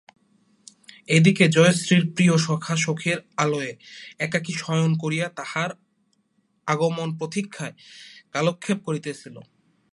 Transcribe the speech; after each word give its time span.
এ 1.07 1.17
দিকে 1.19 1.43
জয়শ্রীর 1.47 2.03
প্রিয় 2.15 2.35
সখা 2.37 2.75
সখীর 2.77 3.17
আলয়ে 3.37 3.71
একাকী 4.19 4.53
শয়ন 4.53 4.91
করিয়া 4.95 5.27
তাহার 5.29 5.69
আগমনপ্রতীক্ষায় 6.67 7.75
কালক্ষেপ 8.31 8.77
করিতেছিল। 8.83 9.35